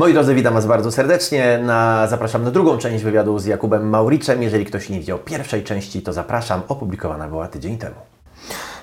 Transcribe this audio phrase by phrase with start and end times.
[0.00, 1.58] Moi drodzy, witam Was bardzo serdecznie.
[1.62, 4.42] Na, zapraszam na drugą część wywiadu z Jakubem Mauriczem.
[4.42, 6.62] Jeżeli ktoś nie widział pierwszej części, to zapraszam.
[6.68, 7.96] Opublikowana była tydzień temu.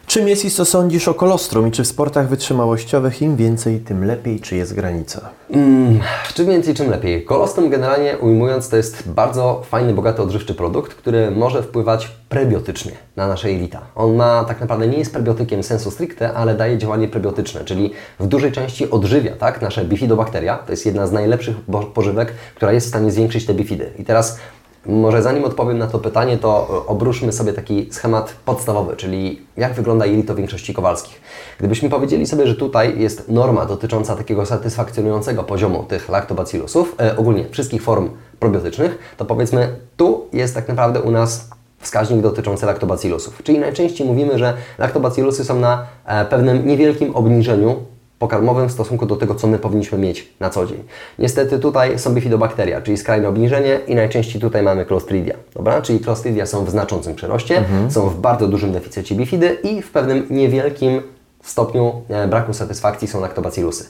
[0.08, 4.06] Czym jest i co sądzisz o kolostrum i czy w sportach wytrzymałościowych im więcej, tym
[4.06, 5.30] lepiej, czy jest granica?
[5.50, 6.00] Mm,
[6.34, 7.26] czym więcej, czym lepiej.
[7.26, 13.28] Kolostrum generalnie ujmując to jest bardzo fajny, bogaty, odżywczy produkt, który może wpływać prebiotycznie na
[13.28, 13.82] nasze jelita.
[13.96, 18.28] On ma tak naprawdę nie jest prebiotykiem sensu stricte, ale daje działanie prebiotyczne, czyli w
[18.28, 20.58] dużej części odżywia tak, nasze bifidobakteria.
[20.58, 21.56] To jest jedna z najlepszych
[21.94, 23.92] pożywek, która jest w stanie zwiększyć te bifidy.
[24.00, 24.40] I teraz
[24.86, 30.06] może zanim odpowiem na to pytanie, to obróżmy sobie taki schemat podstawowy, czyli jak wygląda
[30.06, 31.22] jelito większości kowalskich.
[31.60, 37.46] Gdybyśmy powiedzieli sobie, że tutaj jest norma dotycząca takiego satysfakcjonującego poziomu tych lactobacillusów, e, ogólnie
[37.52, 38.10] wszystkich form
[38.40, 43.44] probiotycznych, to powiedzmy tu jest tak naprawdę u nas wskaźnik dotyczący lactobacillusów.
[43.44, 47.76] Czyli najczęściej mówimy, że lactobacillusy są na e, pewnym niewielkim obniżeniu
[48.20, 50.84] pokarmowym w stosunku do tego, co my powinniśmy mieć na co dzień.
[51.20, 55.82] Niestety tutaj są bifidobakteria, czyli skrajne obniżenie i najczęściej tutaj mamy Clostridia, dobra?
[55.82, 57.92] Czyli Clostridia są w znaczącym przeroście, mhm.
[57.92, 61.02] są w bardzo dużym deficycie bifidy i w pewnym niewielkim
[61.44, 63.86] stopniu e, braku satysfakcji są laktobacillusy.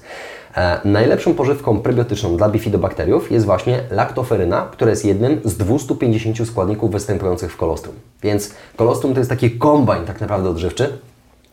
[0.55, 6.91] E, najlepszą pożywką prebiotyczną dla bifidobakteriów jest właśnie laktoferyna, która jest jednym z 250 składników
[6.91, 7.95] występujących w kolostrum.
[8.23, 10.99] Więc kolostrum to jest taki kombajn tak naprawdę odżywczy,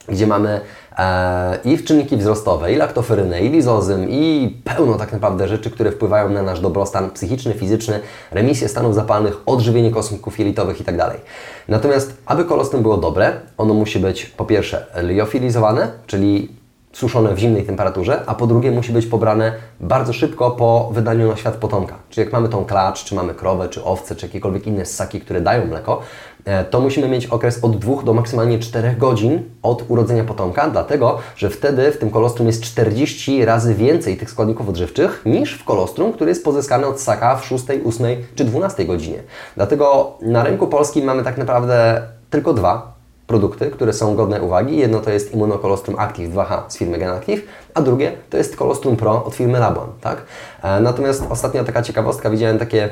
[0.08, 0.60] gdzie mamy
[0.98, 6.28] e, i czynniki wzrostowe, i laktoferynę, i lizozym, i pełno tak naprawdę rzeczy, które wpływają
[6.28, 8.00] na nasz dobrostan psychiczny, fizyczny,
[8.30, 10.98] remisję stanów zapalnych, odżywienie kosmków jelitowych itd.
[10.98, 11.20] Tak
[11.68, 16.63] Natomiast, aby kolostrum było dobre, ono musi być po pierwsze liofilizowane, czyli
[16.94, 21.36] suszone w zimnej temperaturze, a po drugie musi być pobrane bardzo szybko po wydaniu na
[21.36, 21.94] świat potomka.
[22.10, 25.40] Czyli jak mamy tą klacz, czy mamy krowę, czy owce, czy jakiekolwiek inne ssaki, które
[25.40, 26.00] dają mleko,
[26.44, 31.18] e, to musimy mieć okres od 2 do maksymalnie 4 godzin od urodzenia potomka, dlatego,
[31.36, 36.12] że wtedy w tym kolostrum jest 40 razy więcej tych składników odżywczych niż w kolostrum,
[36.12, 39.18] który jest pozyskany od ssaka w 6, 8 czy 12 godzinie.
[39.56, 42.93] Dlatego na rynku polskim mamy tak naprawdę tylko dwa
[43.27, 44.77] produkty, które są godne uwagi.
[44.77, 47.42] Jedno to jest Immunocolostrum Active 2H z firmy GenActive,
[47.74, 49.89] a drugie to jest Colostrum Pro od firmy Labuan.
[50.01, 50.23] Tak?
[50.62, 52.90] E, natomiast ostatnia taka ciekawostka, widziałem takie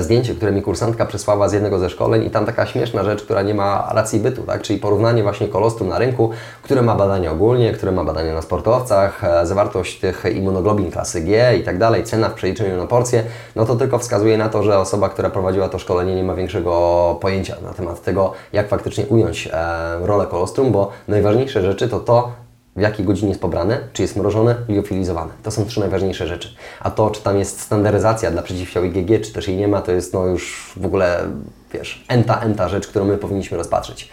[0.00, 3.42] zdjęcie, które mi kursantka przysłała z jednego ze szkoleń i tam taka śmieszna rzecz, która
[3.42, 4.62] nie ma racji bytu, tak?
[4.62, 6.30] czyli porównanie właśnie kolostrum na rynku,
[6.62, 11.56] które ma badania ogólnie, które ma badania na sportowcach, e, zawartość tych immunoglobin klasy G
[11.56, 13.24] i tak dalej, cena w przeliczeniu na porcję,
[13.56, 17.18] no to tylko wskazuje na to, że osoba, która prowadziła to szkolenie nie ma większego
[17.20, 22.32] pojęcia na temat tego, jak faktycznie ująć e, rolę kolostrum, bo najważniejsze rzeczy to to,
[22.76, 25.32] w jakiej godzinie jest pobrane, czy jest mrożone, liofilizowane.
[25.42, 26.48] To są trzy najważniejsze rzeczy.
[26.80, 29.92] A to, czy tam jest standaryzacja dla przeciwciał IgG, czy też jej nie ma, to
[29.92, 31.24] jest no już w ogóle,
[31.72, 34.08] wiesz, enta, enta rzecz, którą my powinniśmy rozpatrzyć.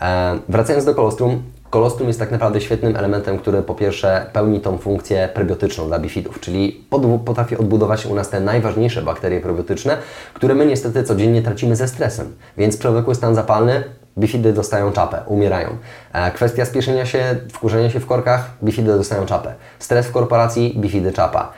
[0.00, 4.78] E, wracając do kolostrum, kolostrum jest tak naprawdę świetnym elementem, który po pierwsze pełni tą
[4.78, 6.84] funkcję prebiotyczną dla bifidów, czyli
[7.24, 9.96] potrafi odbudować u nas te najważniejsze bakterie prebiotyczne,
[10.34, 12.34] które my niestety codziennie tracimy ze stresem.
[12.56, 13.84] Więc przewlekły stan zapalny
[14.18, 15.68] bifidy dostają czapę, umierają.
[16.12, 19.54] E, kwestia spieszenia się, wkurzenia się w korkach, bifidy dostają czapę.
[19.78, 21.52] Stres w korporacji, bifidy czapa.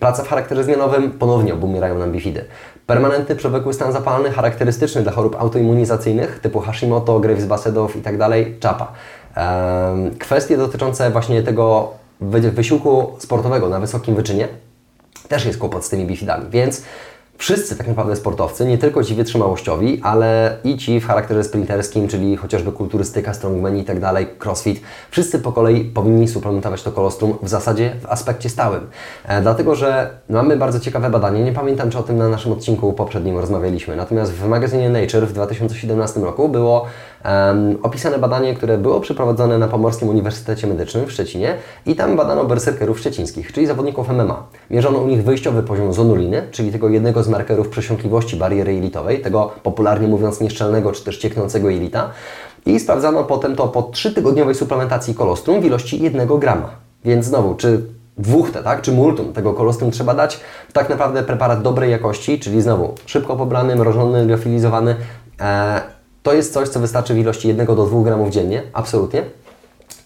[0.00, 2.44] Praca w charakterze zmianowym, ponownie obumierają nam bifidy.
[2.86, 8.14] Permanentny przewlekły stan zapalny, charakterystyczny dla chorób autoimmunizacyjnych typu Hashimoto, Graves, Basedow i tak
[8.60, 8.92] czapa.
[10.18, 11.90] Kwestie dotyczące właśnie tego
[12.20, 14.48] wysiłku sportowego na wysokim wyczynie,
[15.28, 16.82] też jest kłopot z tymi bifidami, więc
[17.38, 22.36] wszyscy tak naprawdę sportowcy, nie tylko ci wytrzymałościowi, ale i ci w charakterze sprinterskim, czyli
[22.36, 24.80] chociażby kulturystyka, strongman i tak dalej, crossfit,
[25.10, 28.86] wszyscy po kolei powinni suplementować to kolostrum w zasadzie w aspekcie stałym.
[29.24, 32.92] E, dlatego, że mamy bardzo ciekawe badanie, nie pamiętam czy o tym na naszym odcinku
[32.92, 36.86] poprzednim rozmawialiśmy, natomiast w magazynie Nature w 2017 roku było
[37.82, 41.54] opisane badanie, które było przeprowadzone na Pomorskim Uniwersytecie Medycznym w Szczecinie
[41.86, 44.46] i tam badano berserkerów szczecińskich, czyli zawodników MMA.
[44.70, 49.50] Mierzono u nich wyjściowy poziom zonuliny, czyli tego jednego z markerów przesiąkliwości bariery jelitowej, tego
[49.62, 52.10] popularnie mówiąc nieszczelnego czy też cieknącego jelita
[52.66, 56.70] i sprawdzano potem to po 3-tygodniowej suplementacji kolostrum w ilości 1 grama.
[57.04, 57.82] Więc znowu, czy
[58.18, 60.40] dwóch tak, czy multum tego kolostrum trzeba dać,
[60.72, 64.96] tak naprawdę preparat dobrej jakości, czyli znowu szybko pobrany, mrożony, liofilizowany,
[65.40, 65.95] e,
[66.26, 69.22] to jest coś, co wystarczy w ilości 1 do 2 gramów dziennie, absolutnie.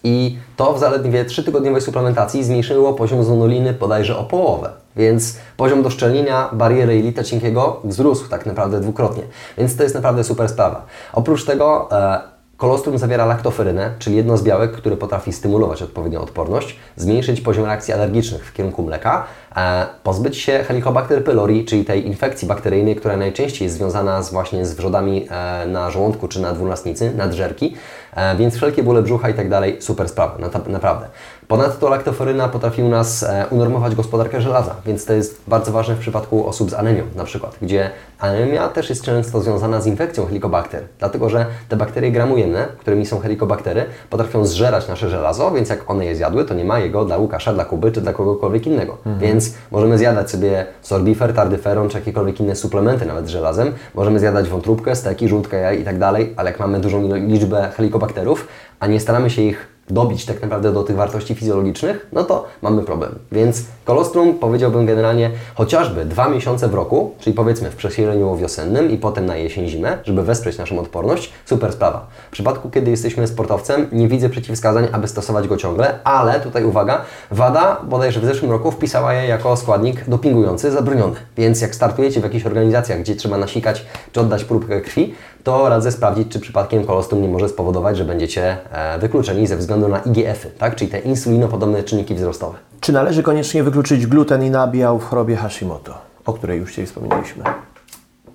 [0.03, 4.69] I to w zaledwie 3-tygodniowej suplementacji zmniejszyło poziom zonuliny bodajże o połowę.
[4.95, 9.23] Więc poziom doszczelnienia bariery jelita cienkiego wzrósł tak naprawdę dwukrotnie.
[9.57, 10.85] Więc to jest naprawdę super sprawa.
[11.13, 12.19] Oprócz tego e,
[12.61, 17.93] Kolostrum zawiera laktoferynę, czyli jedno z białek, które potrafi stymulować odpowiednią odporność, zmniejszyć poziom reakcji
[17.93, 19.23] alergicznych w kierunku mleka,
[19.55, 24.65] e, pozbyć się Helicobacter pylori, czyli tej infekcji bakteryjnej, która najczęściej jest związana z, właśnie
[24.65, 27.75] z wrzodami e, na żołądku czy na dwunastnicy, nadżerki,
[28.15, 30.37] e, więc wszelkie bóle brzucha i tak dalej, super sprawa,
[30.67, 31.07] naprawdę.
[31.51, 35.99] Ponadto laktoferyna potrafi u nas e, unormować gospodarkę żelaza, więc to jest bardzo ważne w
[35.99, 37.89] przypadku osób z anemią na przykład, gdzie
[38.19, 43.19] anemia też jest często związana z infekcją helikobakter, dlatego że te bakterie gramujenne, którymi są
[43.19, 47.17] helikobaktery, potrafią zżerać nasze żelazo, więc jak one je zjadły, to nie ma jego dla
[47.17, 48.93] Łukasza, dla Kuby czy dla kogokolwiek innego.
[48.93, 49.19] Mhm.
[49.19, 54.49] Więc możemy zjadać sobie sorbifer, tardyferon czy jakiekolwiek inne suplementy nawet z żelazem, możemy zjadać
[54.49, 58.47] wątróbkę, steki, żółtkę jaj i tak dalej, ale jak mamy dużą liczbę helikobakterów,
[58.79, 62.83] a nie staramy się ich dobić tak naprawdę do tych wartości fizjologicznych, no to mamy
[62.83, 63.19] problem.
[63.31, 68.97] Więc kolostrum powiedziałbym generalnie chociażby dwa miesiące w roku, czyli powiedzmy w przesileniu wiosennym i
[68.97, 72.07] potem na jesień, zimę, żeby wesprzeć naszą odporność, super sprawa.
[72.29, 77.01] W przypadku, kiedy jesteśmy sportowcem, nie widzę przeciwwskazań, aby stosować go ciągle, ale tutaj uwaga,
[77.31, 81.15] WADA bodajże w zeszłym roku wpisała je jako składnik dopingujący zabroniony.
[81.37, 85.91] Więc jak startujecie w jakichś organizacjach, gdzie trzeba nasikać czy oddać próbkę krwi, to radzę
[85.91, 90.49] sprawdzić, czy przypadkiem kolostrum nie może spowodować, że będziecie e, wykluczeni ze względu na IGF-y,
[90.49, 90.75] tak?
[90.75, 92.57] czyli te insulinopodobne czynniki wzrostowe.
[92.79, 95.93] Czy należy koniecznie wykluczyć gluten i nabiał w chorobie Hashimoto,
[96.25, 97.43] o której już dzisiaj wspomnieliśmy?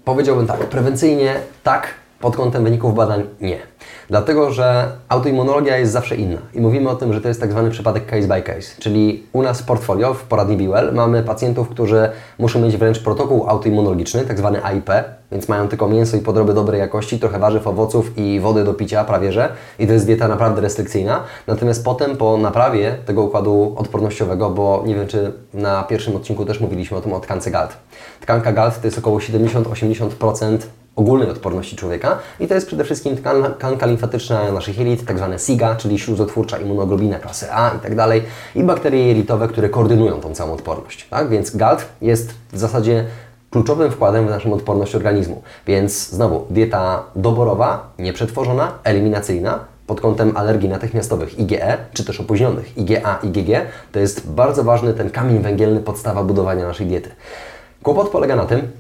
[0.04, 1.88] Powiedziałbym tak, prewencyjnie tak,
[2.20, 3.58] pod kątem wyników badań nie.
[4.08, 7.70] Dlatego, że autoimmunologia jest zawsze inna i mówimy o tym, że to jest tak zwany
[7.70, 12.08] przypadek case by case, czyli u nas w portfolio, w poradni Biwell mamy pacjentów, którzy
[12.38, 14.90] muszą mieć wręcz protokół autoimmunologiczny, tak zwany AIP,
[15.32, 19.04] więc mają tylko mięso i podroby dobrej jakości, trochę warzyw, owoców i wody do picia
[19.04, 19.48] prawie że
[19.78, 21.22] i to jest dieta naprawdę restrykcyjna.
[21.46, 26.60] Natomiast potem po naprawie tego układu odpornościowego, bo nie wiem czy na pierwszym odcinku też
[26.60, 27.76] mówiliśmy o tym o tkance GALT.
[28.20, 30.58] Tkanka GALT to jest około 70-80%
[30.96, 35.76] ogólnej odporności człowieka i to jest przede wszystkim tkanka limfatyczna naszych jelit, tak zwane SIGA,
[35.76, 38.22] czyli śluzotwórcza immunoglobina klasy A i tak dalej
[38.54, 41.08] i bakterie jelitowe, które koordynują tą całą odporność.
[41.08, 41.28] Tak?
[41.28, 43.04] Więc GALT jest w zasadzie
[43.50, 45.42] kluczowym wkładem w naszą odporność organizmu.
[45.66, 53.18] Więc znowu dieta doborowa, nieprzetworzona, eliminacyjna, pod kątem alergii natychmiastowych IgE, czy też opóźnionych IgA,
[53.22, 57.10] IgG, to jest bardzo ważny ten kamień węgielny, podstawa budowania naszej diety.
[57.82, 58.70] Kłopot polega na tym,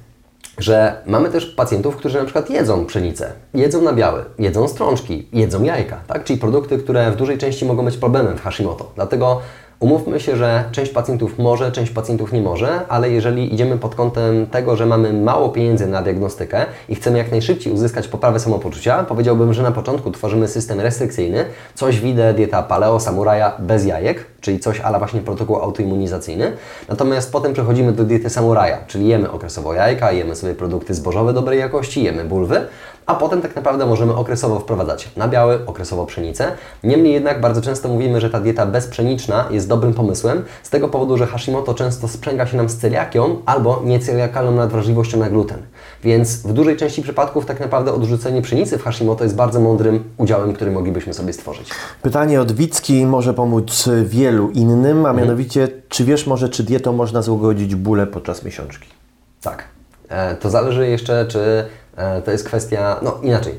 [0.58, 6.00] że mamy też pacjentów, którzy na przykład jedzą pszenicę, jedzą nabiały, jedzą strączki, jedzą jajka,
[6.06, 6.24] tak?
[6.24, 8.92] czyli produkty, które w dużej części mogą być problemem w Hashimoto.
[8.94, 9.40] Dlatego
[9.80, 14.46] Umówmy się, że część pacjentów może, część pacjentów nie może, ale jeżeli idziemy pod kątem
[14.46, 19.54] tego, że mamy mało pieniędzy na diagnostykę i chcemy jak najszybciej uzyskać poprawę samopoczucia, powiedziałbym,
[19.54, 21.44] że na początku tworzymy system restrykcyjny,
[21.74, 26.52] coś widzę dieta paleo, samuraja bez jajek, czyli coś ale właśnie protokół autoimmunizacyjny.
[26.88, 31.58] Natomiast potem przechodzimy do diety samuraja, czyli jemy okresowo jajka, jemy sobie produkty zbożowe dobrej
[31.58, 32.60] jakości, jemy bulwy,
[33.06, 36.52] a potem tak naprawdę możemy okresowo wprowadzać nabiały, okresowo pszenicę.
[36.84, 41.16] Niemniej jednak bardzo często mówimy, że ta dieta bezpszeniczna jest dobrym pomysłem z tego powodu,
[41.16, 45.58] że Hashimoto często sprzęga się nam z celiakią albo nieceliakalną nadwrażliwością na gluten.
[46.04, 50.52] Więc w dużej części przypadków tak naprawdę odrzucenie pszenicy w Hashimoto jest bardzo mądrym udziałem,
[50.52, 51.70] który moglibyśmy sobie stworzyć.
[52.02, 55.16] Pytanie od Wicki może pomóc wielu innym, a mhm.
[55.16, 58.88] mianowicie, czy wiesz może, czy dietą można złagodzić bóle podczas miesiączki?
[59.42, 59.64] Tak.
[60.08, 61.64] E, to zależy jeszcze, czy
[62.24, 63.54] to jest kwestia, no inaczej.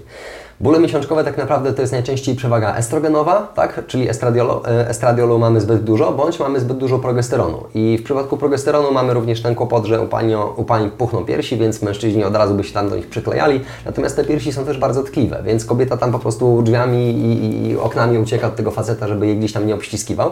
[0.60, 3.88] Bóle miesiączkowe tak naprawdę to jest najczęściej przewaga estrogenowa, tak?
[3.88, 7.64] czyli estradiolu, e, estradiolu mamy zbyt dużo, bądź mamy zbyt dużo progesteronu.
[7.74, 11.58] I w przypadku progesteronu mamy również ten kłopot, że u pani, u pani puchną piersi,
[11.58, 13.62] więc mężczyźni od razu by się tam do nich przyklejali.
[13.86, 17.78] Natomiast te piersi są też bardzo tkliwe, więc kobieta tam po prostu drzwiami i, i
[17.78, 20.32] oknami ucieka od tego faceta, żeby jej gdzieś tam nie obściskiwał.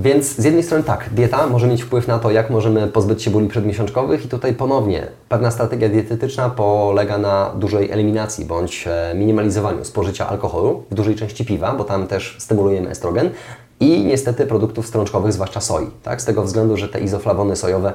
[0.00, 3.30] Więc z jednej strony tak, dieta może mieć wpływ na to, jak możemy pozbyć się
[3.30, 9.84] bóli przedmiesiączkowych i tutaj ponownie pewna strategia dietetyczna polega na dużej eliminacji bądź e, minimalizowaniu
[9.84, 13.30] spożycia alkoholu, w dużej części piwa, bo tam też stymulujemy estrogen
[13.80, 16.22] i niestety produktów strączkowych, zwłaszcza soi, tak?
[16.22, 17.92] z tego względu, że te izoflawony sojowe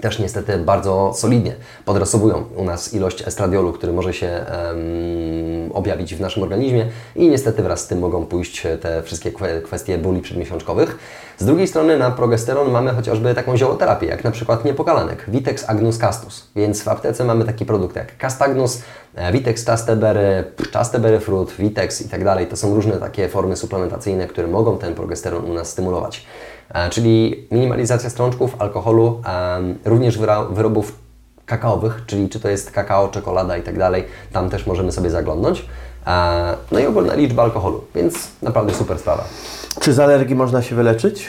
[0.00, 6.20] też niestety bardzo solidnie podrasowują u nas ilość estradiolu, który może się um, objawić w
[6.20, 6.86] naszym organizmie
[7.16, 9.32] i niestety wraz z tym mogą pójść te wszystkie
[9.64, 10.98] kwestie bóli przedmiesiączkowych.
[11.38, 15.98] Z drugiej strony na progesteron mamy chociażby taką ziołoterapię, jak na przykład niepokalanek, Vitex agnus
[15.98, 18.82] castus, więc w aptece mamy taki produkt jak Castagnus,
[19.14, 22.46] e, Vitex chasteberry, chasteberry fruit, Vitex i tak dalej.
[22.46, 26.26] To są różne takie formy suplementacyjne, które mogą ten progesteron u nas stymulować.
[26.74, 29.22] E, czyli minimalizacja strączków, alkoholu,
[29.84, 30.18] również
[30.50, 30.92] wyrobów
[31.46, 35.66] kakaowych, czyli czy to jest kakao, czekolada i tak dalej, tam też możemy sobie zaglądnąć.
[36.06, 39.24] E, no i ogólna liczba alkoholu, więc naprawdę super sprawa.
[39.80, 41.26] Czy z alergii można się wyleczyć?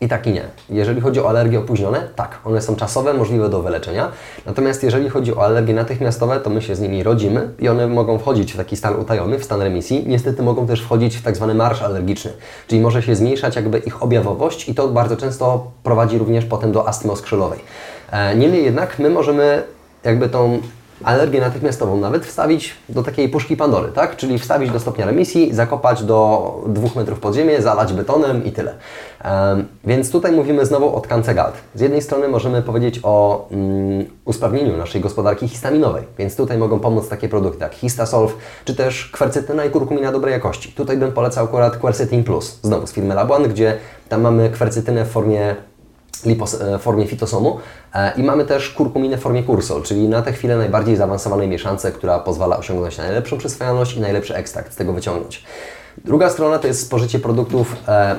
[0.00, 0.42] I tak i nie.
[0.70, 4.08] Jeżeli chodzi o alergie opóźnione, tak, one są czasowe, możliwe do wyleczenia.
[4.46, 8.18] Natomiast jeżeli chodzi o alergie natychmiastowe, to my się z nimi rodzimy i one mogą
[8.18, 10.04] wchodzić w taki stan utajony, w stan remisji.
[10.06, 12.32] Niestety mogą też wchodzić w tak zwany marsz alergiczny,
[12.68, 16.88] czyli może się zmniejszać jakby ich objawowość i to bardzo często prowadzi również potem do
[16.88, 17.60] astmy oskrzelowej.
[18.10, 19.62] E, niemniej jednak my możemy
[20.04, 20.60] jakby tą
[21.04, 24.16] alergię natychmiastową nawet wstawić do takiej puszki Pandory, tak?
[24.16, 28.74] Czyli wstawić do stopnia remisji, zakopać do dwóch metrów pod ziemię, zalać betonem i tyle.
[29.24, 31.54] Um, więc tutaj mówimy znowu o tkance GALT.
[31.74, 37.08] Z jednej strony możemy powiedzieć o mm, usprawnieniu naszej gospodarki histaminowej, więc tutaj mogą pomóc
[37.08, 38.30] takie produkty jak Histasolv,
[38.64, 40.72] czy też kwercetyna i kurkumina dobrej jakości.
[40.72, 43.76] Tutaj bym polecał akurat Quercetin Plus, znowu z firmy Labuan, gdzie
[44.08, 45.56] tam mamy kwercetynę w formie
[46.24, 47.58] lipos, e, w formie fitosomu
[47.94, 51.92] e, i mamy też kurkuminę w formie kursol, czyli na tę chwilę najbardziej zaawansowanej mieszance,
[51.92, 55.44] która pozwala osiągnąć najlepszą przyswajalność i najlepszy ekstrakt z tego wyciągnąć.
[56.04, 58.16] Druga strona to jest spożycie produktów e,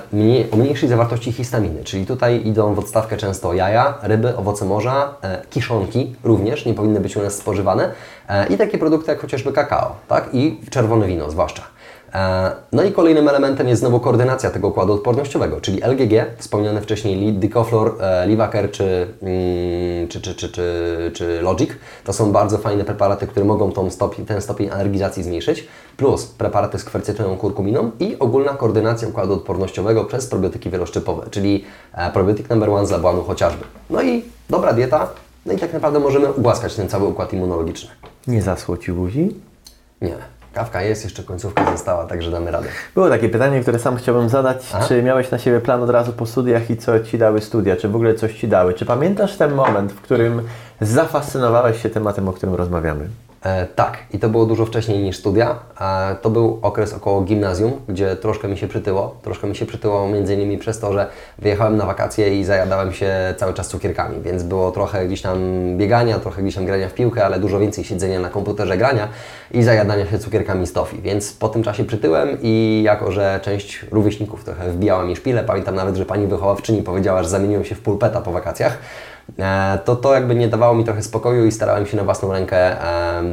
[0.51, 5.13] o mniejszej zawartości histaminy, czyli tutaj idą w odstawkę często jaja, ryby, owoce morza,
[5.49, 7.91] kiszonki również nie powinny być u nas spożywane
[8.49, 10.29] i takie produkty jak chociażby kakao tak?
[10.33, 11.76] i czerwone wino zwłaszcza.
[12.13, 17.33] E, no i kolejnym elementem jest znowu koordynacja tego układu odpornościowego, czyli LGG, wspomniane wcześniej
[17.33, 21.69] Dicoflor, e, Livaker czy, mm, czy, czy, czy, czy, czy Logic.
[22.03, 26.79] To są bardzo fajne preparaty, które mogą tą stopień, ten stopień alergizacji zmniejszyć, plus preparaty
[26.79, 32.69] z kwercytyną kurkuminą i ogólna koordynacja układu odpornościowego przez probiotyki wieloszczypowe, czyli e, probiotyk number
[32.69, 33.63] one z Labuanu chociażby.
[33.89, 35.09] No i dobra dieta,
[35.45, 37.89] no i tak naprawdę możemy ugłaskać ten cały układ immunologiczny.
[38.27, 39.35] Nie zaschło Ci buzi?
[40.01, 40.36] Nie.
[40.57, 42.67] Kawka jest, jeszcze końcówka została, także damy radę.
[42.93, 44.57] Było takie pytanie, które sam chciałbym zadać.
[44.73, 44.85] Aha.
[44.87, 47.75] Czy miałeś na siebie plan od razu po studiach i co Ci dały studia?
[47.75, 48.73] Czy w ogóle coś Ci dały?
[48.73, 50.41] Czy pamiętasz ten moment, w którym
[50.81, 53.07] zafascynowałeś się tematem, o którym rozmawiamy?
[53.47, 55.59] E, tak, i to było dużo wcześniej niż studia.
[56.21, 59.15] To był okres około gimnazjum, gdzie troszkę mi się przytyło.
[59.21, 61.07] Troszkę mi się przytyło między innymi przez to, że
[61.39, 65.37] wyjechałem na wakacje i zajadałem się cały czas cukierkami, więc było trochę gdzieś tam
[65.77, 69.07] biegania, trochę gdzieś tam grania w piłkę, ale dużo więcej siedzenia na komputerze grania
[69.51, 71.01] i zajadania się cukierkami z tofi.
[71.01, 75.75] Więc po tym czasie przytyłem i jako, że część rówieśników trochę wbijała mi szpilę, pamiętam
[75.75, 78.77] nawet, że pani wychowawczyni powiedziała, że zamieniłem się w pulpeta po wakacjach,
[79.85, 82.75] to to jakby nie dawało mi trochę spokoju i starałem się na własną rękę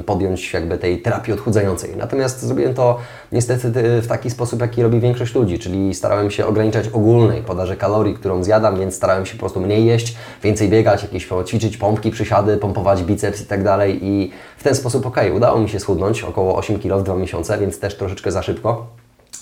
[0.07, 1.97] podjąć jakby tej terapii odchudzającej.
[1.97, 2.99] Natomiast zrobiłem to
[3.33, 3.71] niestety
[4.01, 8.45] w taki sposób, jaki robi większość ludzi, czyli starałem się ograniczać ogólnej podaży kalorii, którą
[8.45, 13.03] zjadam, więc starałem się po prostu mniej jeść, więcej biegać, jakieś ćwiczyć pompki, przysiady, pompować
[13.03, 16.79] biceps i tak dalej i w ten sposób ok, udało mi się schudnąć około 8
[16.79, 18.87] kg w 2 miesiące, więc też troszeczkę za szybko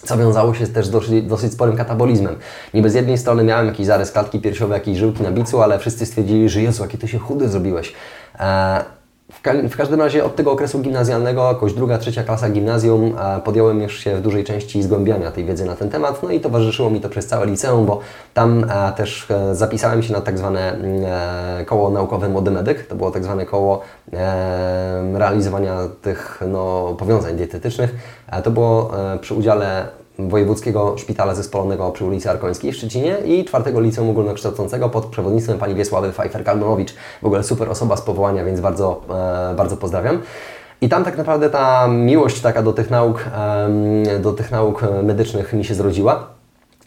[0.05, 2.37] co wiązało się też z dosyć, dosyć, sporym katabolizmem.
[2.75, 6.07] Niby z jednej strony miałem jakiś zarys klatki piersiowej, jakieś żyłki na bicu, ale wszyscy
[6.07, 7.93] stwierdzili, że Jezu, jaki Ty się chudy zrobiłeś.
[8.39, 8.85] E,
[9.33, 13.83] w, ka w, każdym razie od tego okresu gimnazjalnego, jakoś druga, trzecia klasa gimnazjum, podjąłem
[13.83, 17.01] już się w dużej części zgłębiania tej wiedzy na ten temat, no i towarzyszyło mi
[17.01, 18.01] to przez całe liceum, bo
[18.35, 21.05] tam też e, zapisałem się na tak zwane mm,
[21.61, 23.81] e, koło naukowe Młody Medyk, to było tak zwane koło
[24.13, 27.95] e, realizowania tych no, powiązań dietetycznych.
[28.45, 29.87] to było przy udziale
[30.19, 35.75] Wojewódzkiego Szpitala Zespolonego przy ulicy Arkońskiej w Szczecinie i czwartego Liceum Ogólnokształcącego pod przewodnictwem pani
[35.75, 36.93] Wiesławy Pfeiffer-Kalmanowicz.
[37.23, 39.01] W ogóle super osoba z powołania, więc bardzo,
[39.51, 40.23] e, bardzo pozdrawiam.
[40.81, 43.25] I tam tak naprawdę ta miłość taka do tych nauk,
[44.21, 46.42] do tych nauk medycznych mi się zrodziła.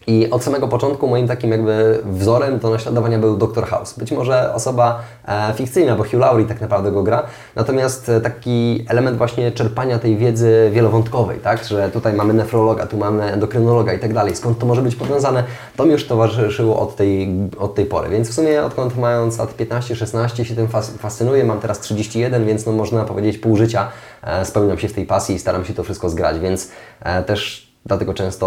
[0.06, 3.66] I od samego początku moim takim jakby wzorem do naśladowania był Dr.
[3.66, 3.98] House.
[3.98, 7.22] Być może osoba e, fikcyjna, bo Hugh Laurie tak naprawdę go gra,
[7.56, 12.96] natomiast e, taki element właśnie czerpania tej wiedzy wielowątkowej, tak, że tutaj mamy nefrologa, tu
[12.96, 15.44] mamy endokrynologa i tak dalej, skąd to może być powiązane,
[15.76, 18.08] to mi już towarzyszyło od tej, od tej pory.
[18.08, 22.72] Więc w sumie odkąd mając lat 15-16 się tym fascynuję, mam teraz 31, więc no
[22.72, 23.88] można powiedzieć pół życia
[24.22, 26.70] e, spełniam się w tej pasji i staram się to wszystko zgrać, więc
[27.26, 28.46] też Dlatego często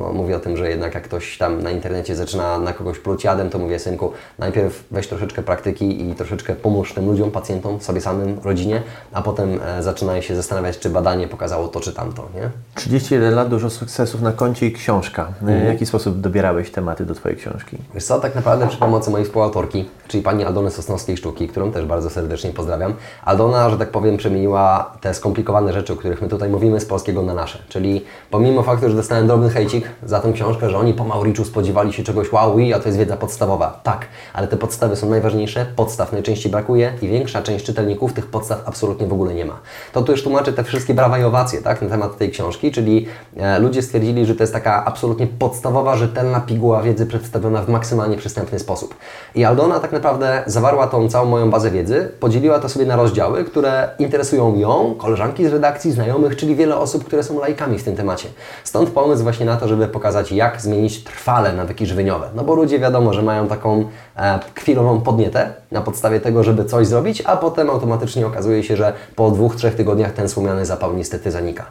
[0.00, 3.24] no, mówię o tym, że jednak jak ktoś tam na internecie zaczyna na kogoś pluć
[3.24, 8.00] jadem, to mówię, synku, najpierw weź troszeczkę praktyki i troszeczkę pomóż tym ludziom, pacjentom, sobie
[8.00, 12.50] samym, rodzinie, a potem e, zaczynaj się zastanawiać, czy badanie pokazało to, czy tamto, nie?
[12.74, 15.22] 31 lat, dużo sukcesów na koncie i książka.
[15.22, 15.60] E, mhm.
[15.60, 17.76] W jaki sposób dobierałeś tematy do Twojej książki?
[17.94, 21.84] Wiesz co, tak naprawdę przy pomocy mojej współautorki, czyli pani Aldony Sosnowskiej Sztuki, którą też
[21.84, 22.94] bardzo serdecznie pozdrawiam.
[23.24, 27.22] Aldona, że tak powiem, przemieniła te skomplikowane rzeczy, o których my tutaj mówimy, z polskiego
[27.22, 27.58] na nasze.
[27.68, 31.44] Czyli pomimo faktu, faktu, że dostałem drobny hejcik za tą książkę, że oni po Mauriczu
[31.44, 33.80] spodziewali się czegoś wow, a to jest wiedza podstawowa.
[33.82, 38.62] Tak, ale te podstawy są najważniejsze, podstaw najczęściej brakuje i większa część czytelników tych podstaw
[38.68, 39.58] absolutnie w ogóle nie ma.
[39.92, 43.06] To tu już tłumaczę te wszystkie brawa i owacje tak, na temat tej książki, czyli
[43.36, 48.16] e, ludzie stwierdzili, że to jest taka absolutnie podstawowa, rzetelna piguła wiedzy przedstawiona w maksymalnie
[48.16, 48.94] przystępny sposób.
[49.34, 53.44] I Aldona tak naprawdę zawarła tą całą moją bazę wiedzy, podzieliła to sobie na rozdziały,
[53.44, 57.96] które interesują ją, koleżanki z redakcji, znajomych, czyli wiele osób, które są lajkami w tym
[57.96, 58.28] temacie.
[58.66, 62.28] Stąd pomysł właśnie na to, żeby pokazać, jak zmienić trwale nawyki żywieniowe.
[62.34, 63.84] No bo ludzie wiadomo, że mają taką
[64.16, 68.92] e, chwilową podnietę na podstawie tego, żeby coś zrobić, a potem automatycznie okazuje się, że
[69.16, 71.66] po dwóch, trzech tygodniach ten słomiany zapał niestety zanika.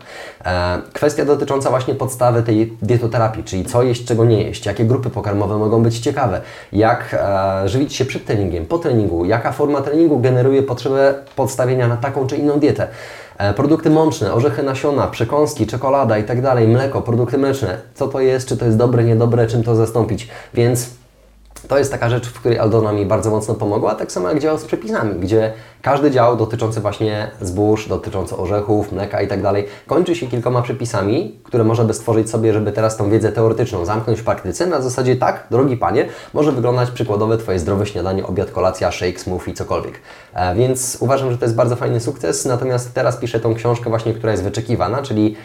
[0.45, 5.09] E, kwestia dotycząca właśnie podstawy tej dietoterapii, czyli co jeść, czego nie jeść, jakie grupy
[5.09, 10.19] pokarmowe mogą być ciekawe, jak e, żywić się przed treningiem, po treningu, jaka forma treningu
[10.19, 12.87] generuje potrzebę podstawienia na taką czy inną dietę.
[13.37, 17.77] E, produkty mączne, orzechy nasiona, przekąski, czekolada i tak dalej, mleko, produkty mleczne.
[17.93, 20.27] Co to jest, czy to jest dobre, niedobre, czym to zastąpić.
[20.53, 20.89] Więc
[21.67, 24.57] to jest taka rzecz, w której Aldona mi bardzo mocno pomogła, tak samo jak działa
[24.57, 30.15] z przepisami, gdzie każdy dział dotyczący właśnie zbóż, dotyczący orzechów, mleka i tak dalej, kończy
[30.15, 34.23] się kilkoma przepisami, które można by stworzyć sobie, żeby teraz tą wiedzę teoretyczną zamknąć w
[34.23, 34.65] praktyce.
[34.65, 39.53] Na zasadzie tak, drogi Panie, może wyglądać przykładowe Twoje zdrowe śniadanie, obiad, kolacja, shake, smoothie,
[39.53, 39.99] cokolwiek.
[40.33, 44.13] E, więc uważam, że to jest bardzo fajny sukces, natomiast teraz piszę tą książkę właśnie,
[44.13, 45.35] która jest wyczekiwana, czyli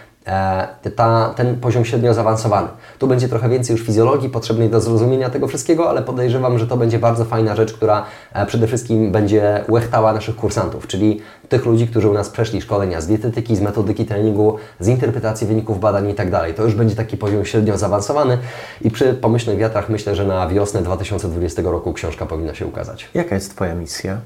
[0.97, 2.69] ta, ten poziom średnio zaawansowany.
[2.99, 6.77] Tu będzie trochę więcej już fizjologii potrzebnej do zrozumienia tego wszystkiego, ale podejrzewam, że to
[6.77, 11.87] będzie bardzo fajna rzecz, która e, przede wszystkim będzie łechtała naszych kursantów, czyli tych ludzi,
[11.89, 16.15] którzy u nas przeszli szkolenia z dietetyki, z metodyki treningu, z interpretacji wyników badań i
[16.15, 16.55] tak dalej.
[16.55, 18.39] To już będzie taki poziom średnio zaawansowany
[18.81, 23.09] i przy pomyślnych wiatrach myślę, że na wiosnę 2020 roku książka powinna się ukazać.
[23.15, 24.21] Jaka jest Twoja misja?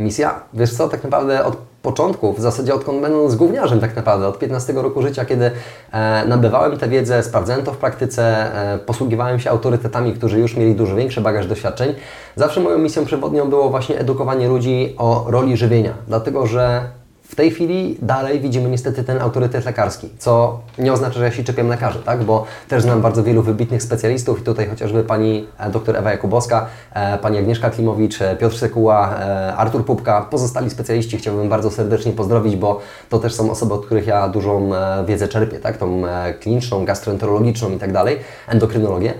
[0.00, 0.40] Misja?
[0.54, 4.72] Wiesz co, tak naprawdę od początku, w zasadzie odkąd będąc gówniarzem tak naprawdę, od 15
[4.72, 5.50] roku życia, kiedy
[5.92, 10.74] e, nabywałem tę wiedzę, sprawdzałem to w praktyce, e, posługiwałem się autorytetami, którzy już mieli
[10.74, 11.94] dużo większy bagaż doświadczeń,
[12.36, 16.82] zawsze moją misją przewodnią było właśnie edukowanie ludzi o roli żywienia, dlatego że
[17.30, 21.44] w tej chwili dalej widzimy niestety ten autorytet lekarski, co nie oznacza, że ja się
[21.44, 22.24] czepiam lekarzy, tak?
[22.24, 26.66] bo też znam bardzo wielu wybitnych specjalistów i tutaj chociażby pani e, dr Ewa Jakubowska,
[26.94, 29.16] e, pani Agnieszka Klimowicz, e, Piotr Sekuła,
[29.56, 34.06] Artur Pupka, pozostali specjaliści chciałbym bardzo serdecznie pozdrowić, bo to też są osoby, od których
[34.06, 34.70] ja dużą
[35.06, 35.76] wiedzę czerpię, tak?
[35.76, 36.02] tą
[36.40, 38.18] kliniczną, gastroenterologiczną i tak dalej,
[38.48, 39.14] endokrynologię.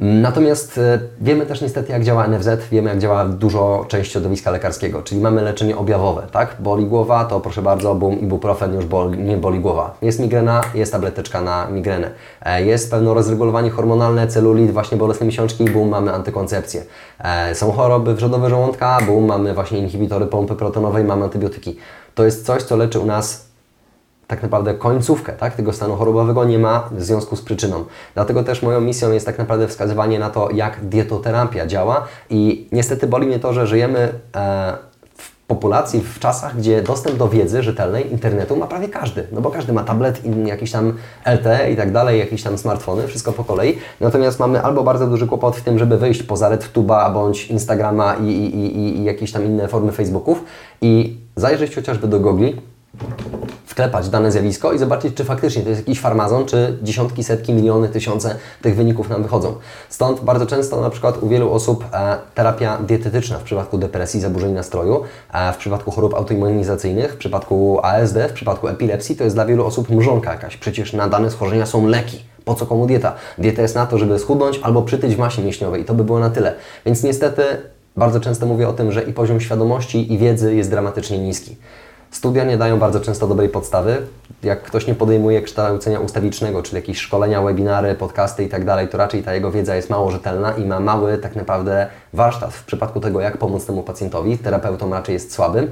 [0.00, 5.02] Natomiast e, wiemy też niestety, jak działa NFZ, wiemy, jak działa dużo część środowiska lekarskiego,
[5.02, 6.56] czyli mamy leczenie objawowe, tak?
[6.60, 9.96] Boli głowa, to proszę bardzo, bum, ibuprofen, już boli, nie boli głowa.
[10.02, 12.10] Jest migrena, jest tableteczka na migrenę.
[12.42, 16.82] E, jest pewne rozregulowanie hormonalne, celulit, właśnie bolesne miesiączki, bum, mamy antykoncepcję.
[17.18, 21.76] E, są choroby wrzodowe żołądka, bum, mamy właśnie inhibitory pompy protonowej, mamy antybiotyki.
[22.14, 23.49] To jest coś, co leczy u nas
[24.30, 27.84] tak naprawdę końcówkę tak, tego stanu chorobowego nie ma w związku z przyczyną.
[28.14, 33.06] Dlatego też moją misją jest tak naprawdę wskazywanie na to, jak dietoterapia działa i niestety
[33.06, 34.76] boli mnie to, że żyjemy e,
[35.16, 39.50] w populacji, w czasach, gdzie dostęp do wiedzy rzetelnej, internetu ma prawie każdy, no bo
[39.50, 40.92] każdy ma tablet, jakiś tam
[41.24, 43.78] LTE i tak dalej, jakieś tam smartfony, wszystko po kolei.
[44.00, 48.26] Natomiast mamy albo bardzo duży kłopot w tym, żeby wyjść poza RedTube'a bądź Instagrama i,
[48.26, 50.44] i, i, i jakieś tam inne formy Facebooków
[50.80, 52.50] i zajrzeć chociażby do Google,
[53.66, 57.88] wklepać dane zjawisko i zobaczyć, czy faktycznie to jest jakiś farmazon, czy dziesiątki, setki, miliony,
[57.88, 59.54] tysiące tych wyników nam wychodzą.
[59.88, 64.52] Stąd bardzo często na przykład u wielu osób e, terapia dietetyczna w przypadku depresji, zaburzeń
[64.52, 69.46] nastroju, e, w przypadku chorób autoimmunizacyjnych, w przypadku ASD, w przypadku epilepsji, to jest dla
[69.46, 70.56] wielu osób mrzonka jakaś.
[70.56, 72.24] Przecież na dane schorzenia są leki.
[72.44, 73.14] Po co komu dieta?
[73.38, 76.18] Dieta jest na to, żeby schudnąć albo przytyć w masie mięśniowej i to by było
[76.18, 76.54] na tyle.
[76.86, 77.42] Więc niestety
[77.96, 81.56] bardzo często mówię o tym, że i poziom świadomości i wiedzy jest dramatycznie niski.
[82.10, 83.96] Studia nie dają bardzo często dobrej podstawy.
[84.42, 89.22] Jak ktoś nie podejmuje kształcenia ustawicznego, czyli jakieś szkolenia, webinary, podcasty i tak to raczej
[89.22, 93.20] ta jego wiedza jest mało rzetelna i ma mały tak naprawdę warsztat w przypadku tego,
[93.20, 94.38] jak pomóc temu pacjentowi.
[94.38, 95.70] Terapeutą raczej jest słabym.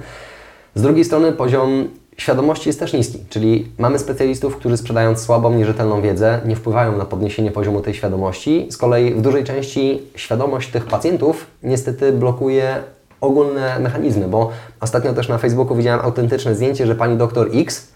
[0.74, 6.02] Z drugiej strony poziom świadomości jest też niski, czyli mamy specjalistów, którzy sprzedając słabą, nierzetelną
[6.02, 8.66] wiedzę, nie wpływają na podniesienie poziomu tej świadomości.
[8.70, 12.82] Z kolei w dużej części świadomość tych pacjentów niestety blokuje
[13.20, 14.50] ogólne mechanizmy, bo
[14.80, 17.92] ostatnio też na Facebooku widziałem autentyczne zdjęcie, że pani doktor X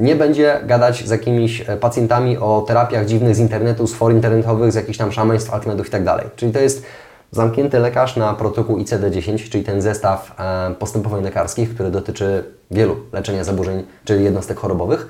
[0.00, 4.72] nie będzie gadać z jakimiś e, pacjentami o terapiach dziwnych z internetu, z for internetowych,
[4.72, 6.26] z jakichś tam szamaństw, alchemedów i tak dalej.
[6.36, 6.86] Czyli to jest
[7.30, 13.44] zamknięty lekarz na protokół ICD-10, czyli ten zestaw e, postępowań lekarskich, który dotyczy wielu leczenia
[13.44, 15.08] zaburzeń, czyli jednostek chorobowych.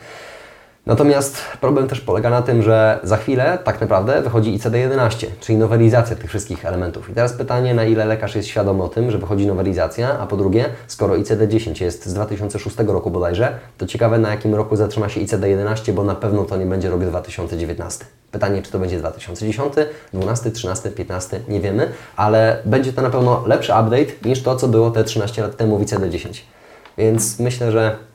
[0.89, 6.17] Natomiast problem też polega na tym, że za chwilę tak naprawdę wychodzi ICD-11, czyli nowelizacja
[6.17, 7.11] tych wszystkich elementów.
[7.11, 10.37] I teraz pytanie, na ile lekarz jest świadomy o tym, że wychodzi nowelizacja, a po
[10.37, 15.21] drugie, skoro ICD-10 jest z 2006 roku bodajże, to ciekawe na jakim roku zatrzyma się
[15.21, 18.05] ICD-11, bo na pewno to nie będzie rok 2019.
[18.33, 19.75] Pytanie, czy to będzie 2010,
[20.13, 24.69] 12, 13, 15, nie wiemy, ale będzie to na pewno lepszy update niż to, co
[24.69, 26.41] było te 13 lat temu w ICD-10.
[26.99, 28.08] Więc myślę, że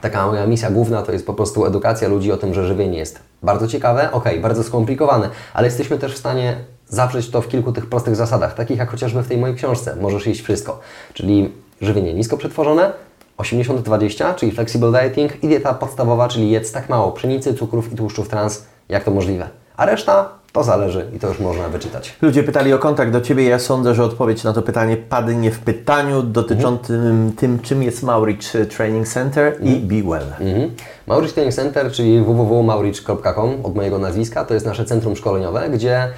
[0.00, 3.18] taka moja misja główna to jest po prostu edukacja ludzi o tym, że żywienie jest
[3.42, 6.56] bardzo ciekawe, ok, bardzo skomplikowane, ale jesteśmy też w stanie
[6.88, 9.96] zawrzeć to w kilku tych prostych zasadach, takich jak chociażby w tej mojej książce.
[9.96, 10.80] Możesz jeść wszystko,
[11.14, 12.92] czyli żywienie nisko przetworzone,
[13.38, 18.28] 80-20, czyli flexible dieting i dieta podstawowa, czyli jedz tak mało pszenicy, cukrów i tłuszczów
[18.28, 19.48] trans, jak to możliwe.
[19.76, 22.16] A reszta to zależy i to już można wyczytać.
[22.22, 23.44] Ludzie pytali o kontakt do Ciebie.
[23.44, 28.38] Ja sądzę, że odpowiedź na to pytanie padnie w pytaniu dotyczącym tym, czym jest Maurich
[28.76, 30.26] Training Center i Be Well.
[30.40, 30.70] Mhm.
[31.06, 36.08] Maurich Training Center, czyli www.maurich.com od mojego nazwiska, to jest nasze centrum szkoleniowe, gdzie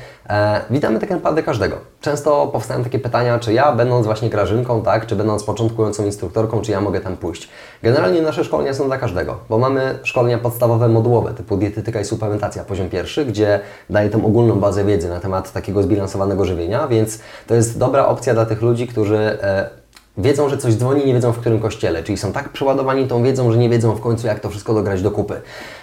[0.70, 1.76] witamy tak naprawdę każdego.
[2.00, 6.72] Często powstają takie pytania, czy ja będąc właśnie grażynką, tak, czy będąc początkującą instruktorką, czy
[6.72, 7.48] ja mogę tam pójść.
[7.82, 12.64] Generalnie nasze szkolenia są dla każdego, bo mamy szkolenia podstawowe, modułowe, typu dietetyka i suplementacja,
[12.64, 13.60] poziom pierwszy, gdzie
[13.90, 18.34] daję tą ogólną bazę wiedzy na temat takiego zbilansowanego żywienia, więc to jest dobra opcja
[18.34, 19.83] dla tych ludzi, którzy e,
[20.18, 23.52] wiedzą, że coś dzwoni, nie wiedzą w którym kościele, czyli są tak przeładowani tą wiedzą,
[23.52, 25.40] że nie wiedzą w końcu jak to wszystko dograć do kupy.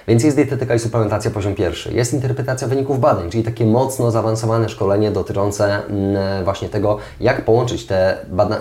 [0.08, 4.70] Więc jest dietetyka i suplementacja poziom pierwszy, jest interpretacja wyników badań, czyli takie mocno zaawansowane
[4.70, 8.17] szkolenie dotyczące mm, właśnie tego, jak połączyć te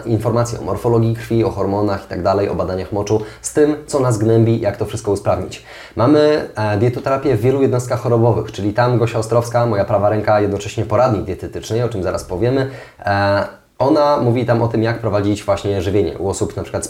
[0.07, 4.01] informacje o morfologii krwi, o hormonach i tak dalej, o badaniach moczu z tym, co
[4.01, 5.65] nas gnębi, jak to wszystko usprawnić.
[5.97, 10.85] Mamy e, dietoterapię w wielu jednostkach chorobowych, czyli tam Gosia Ostrowska, moja prawa ręka, jednocześnie
[10.85, 15.83] poradnik dietetyczny, o czym zaraz powiemy, e, ona mówi tam o tym, jak prowadzić właśnie
[15.83, 16.89] żywienie u osób przykład z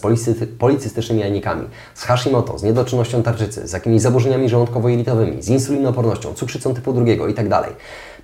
[0.58, 6.92] policystycznymi jajnikami, z Hashimoto, z niedoczynnością tarczycy, z jakimiś zaburzeniami żołądkowo-jelitowymi, z insulinoopornością, cukrzycą typu
[6.92, 7.62] drugiego itd.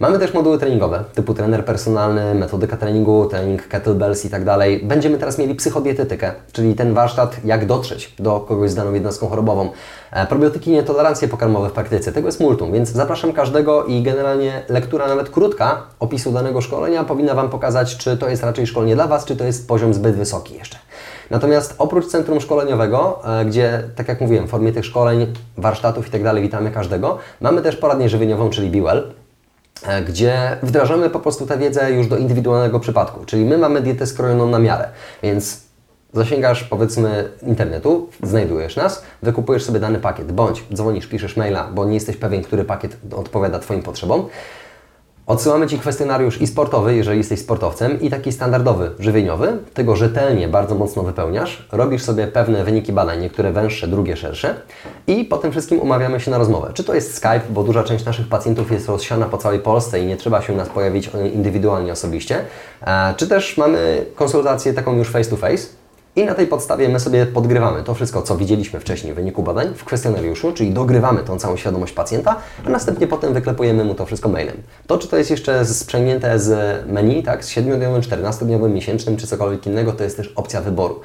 [0.00, 4.80] Mamy też moduły treningowe, typu trener personalny, metodyka treningu, trening kettlebells i tak dalej.
[4.85, 9.70] Będziemy teraz mieli psychodietetykę, czyli ten warsztat, jak dotrzeć do kogoś z daną jednostką chorobową.
[10.12, 15.09] E, probiotyki nietolerancje pokarmowe w praktyce, tego jest multum, więc zapraszam każdego i generalnie lektura
[15.09, 19.24] nawet krótka opisu danego szkolenia powinna Wam pokazać, czy to jest raczej szkolenie dla Was,
[19.24, 20.78] czy to jest poziom zbyt wysoki jeszcze.
[21.30, 26.11] Natomiast oprócz centrum szkoleniowego, e, gdzie, tak jak mówiłem, w formie tych szkoleń, warsztatów i
[26.11, 29.26] tak dalej witamy każdego, mamy też poradnię żywieniową, czyli BeWell, E,
[30.09, 33.25] gdzie wdrażamy po prostu tę wiedzę już do indywidualnego przypadku.
[33.25, 34.89] Czyli my mamy dietę skrojoną na miarę,
[35.23, 35.61] więc
[36.12, 41.95] zasięgasz powiedzmy internetu, znajdujesz nas, wykupujesz sobie dany pakiet, bądź dzwonisz, piszesz maila, bo nie
[41.95, 44.29] jesteś pewien, który pakiet odpowiada Twoim potrzebom.
[45.27, 49.59] Odsyłamy Ci kwestionariusz i sportowy, jeżeli jesteś sportowcem, i taki standardowy, żywieniowy.
[49.75, 51.69] Tego rzetelnie, bardzo mocno wypełniasz.
[51.73, 54.55] Robisz sobie pewne wyniki badań, niektóre węższe, drugie szersze.
[55.07, 56.71] I po tym wszystkim umawiamy się na rozmowę.
[56.75, 60.07] Czy to jest Skype, bo duża część naszych pacjentów jest rozsiana po całej Polsce i
[60.07, 62.41] nie trzeba się u nas pojawić indywidualnie, osobiście.
[62.83, 65.67] E, czy też mamy konsultację taką już face to face
[66.16, 69.74] i na tej podstawie my sobie podgrywamy to wszystko, co widzieliśmy wcześniej w wyniku badań
[69.74, 74.29] w kwestionariuszu, czyli dogrywamy tą całą świadomość pacjenta, a następnie potem wyklepujemy mu to wszystko
[74.29, 74.57] mailem.
[74.87, 79.66] To, czy to jest jeszcze sprzęgnięte z menu, tak, z 7-dniowym, 14-dniowym, miesięcznym, czy cokolwiek
[79.66, 81.00] innego, to jest też opcja wyboru.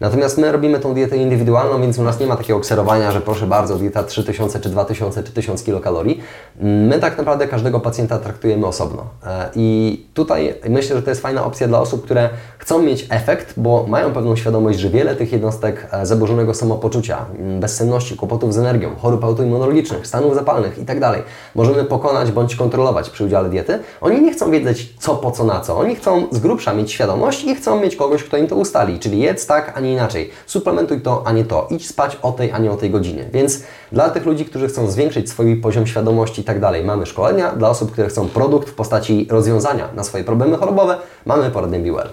[0.00, 3.46] Natomiast my robimy tą dietę indywidualną, więc u nas nie ma takiego kserowania, że proszę
[3.46, 6.20] bardzo, dieta 3000 czy 2000 czy 1000 kilokalorii.
[6.60, 9.04] My tak naprawdę każdego pacjenta traktujemy osobno.
[9.26, 12.28] E, I tutaj myślę, że to jest fajna opcja dla osób, które
[12.58, 17.26] chcą mieć efekt, bo mają pewną świadomość, że wiele tych jednostek e, zaburzonego samopoczucia,
[17.60, 21.00] bezsenności, kłopotów z energią, chorób autoimmunologicznych, stanów zapalnych itd.
[21.00, 21.22] Tak
[21.54, 23.78] możemy pokonać bądź kontrolować przy udziale diety.
[24.00, 25.78] Oni nie chcą wiedzieć co, po co, na co.
[25.78, 28.98] Oni chcą z grubsza mieć świadomość i chcą mieć kogoś, kto im to ustali.
[28.98, 30.30] Czyli jedz tak, a nie inaczej.
[30.46, 31.66] Suplementuj to, a nie to.
[31.70, 33.24] Idź spać o tej, a nie o tej godzinie.
[33.32, 37.52] Więc dla tych ludzi, którzy chcą zwiększyć swój poziom świadomości i tak dalej, mamy szkolenia.
[37.52, 40.96] Dla osób, które chcą produkt w postaci rozwiązania na swoje problemy chorobowe,
[41.26, 42.08] mamy poradnię BeWell.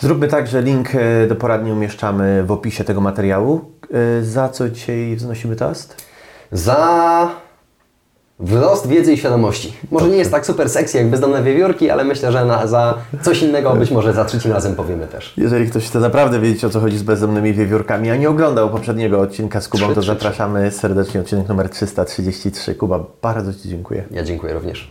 [0.00, 3.60] Zróbmy tak, że link e, do poradni umieszczamy w opisie tego materiału.
[4.20, 5.96] E, za co dzisiaj wznosimy toast?
[6.52, 7.28] Za
[8.40, 9.72] Wzrost wiedzy i świadomości.
[9.90, 13.42] Może nie jest tak super sexy jak bezdomne wiewiórki, ale myślę, że na, za coś
[13.42, 15.34] innego być może za trzecim razem powiemy też.
[15.36, 19.20] Jeżeli ktoś chce naprawdę wiedzieć o co chodzi z bezdomnymi wiewiórkami, a nie oglądał poprzedniego
[19.20, 20.78] odcinka z Kubą, 3, to 3, zapraszamy 3.
[20.78, 22.74] serdecznie odcinek numer 333.
[22.74, 24.04] Kuba, bardzo Ci dziękuję.
[24.10, 24.90] Ja dziękuję również.